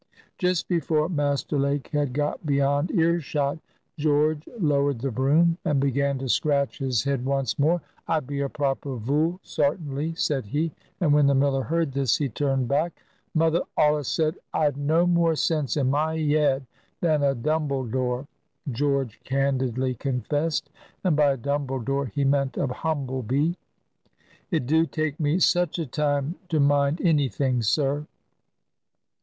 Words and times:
Just 0.39 0.67
before 0.67 1.07
Master 1.09 1.59
Lake 1.59 1.89
had 1.89 2.11
got 2.11 2.43
beyond 2.43 2.89
earshot, 2.89 3.59
George 3.99 4.49
lowered 4.59 4.97
the 4.97 5.11
broom, 5.11 5.59
and 5.63 5.79
began 5.79 6.17
to 6.17 6.27
scratch 6.27 6.79
his 6.79 7.03
head 7.03 7.23
once 7.23 7.59
more. 7.59 7.83
"I 8.07 8.19
be 8.19 8.39
a 8.41 8.49
proper 8.49 8.95
vool, 8.95 9.39
sartinly," 9.43 10.15
said 10.15 10.47
he; 10.47 10.71
and 10.99 11.13
when 11.13 11.27
the 11.27 11.35
miller 11.35 11.61
heard 11.61 11.91
this, 11.91 12.17
he 12.17 12.29
turned 12.29 12.67
back. 12.67 12.93
"Mother 13.35 13.61
allus 13.77 14.07
said 14.07 14.39
I'd 14.55 14.75
no 14.75 15.05
more 15.05 15.35
sense 15.35 15.77
in 15.77 15.91
my 15.91 16.13
yead 16.15 16.65
than 17.01 17.21
a 17.21 17.35
dumbledore," 17.35 18.25
George 18.71 19.19
candidly 19.23 19.93
confessed. 19.93 20.71
And 21.03 21.15
by 21.15 21.33
a 21.33 21.37
dumbledore 21.37 22.07
he 22.07 22.23
meant 22.25 22.57
a 22.57 22.65
humble 22.65 23.21
bee. 23.21 23.55
"It 24.49 24.65
do 24.65 24.87
take 24.87 25.19
me 25.19 25.37
such 25.37 25.77
a 25.77 25.85
time 25.85 26.37
to 26.49 26.59
mind 26.59 27.01
any 27.01 27.29
thing, 27.29 27.61
sir." 27.61 28.07